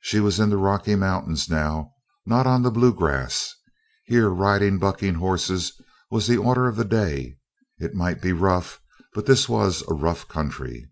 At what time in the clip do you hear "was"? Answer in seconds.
0.20-0.40, 6.10-6.26, 9.46-9.82